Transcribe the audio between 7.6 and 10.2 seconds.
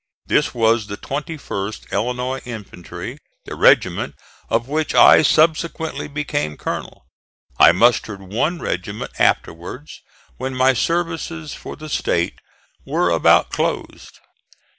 mustered one regiment afterwards,